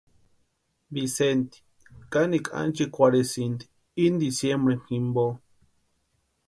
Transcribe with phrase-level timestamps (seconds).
[0.93, 1.57] Vicenti
[2.11, 3.63] kanikwa anchekurhesïnti
[4.03, 5.23] ini diciembre jimpo.